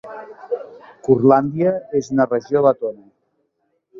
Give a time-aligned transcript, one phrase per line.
[1.07, 3.05] Curlàndia és una regió letona.